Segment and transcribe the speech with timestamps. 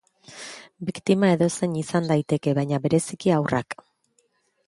[0.87, 3.77] Biktima edozein izan daiteke baina bereziki haurrak.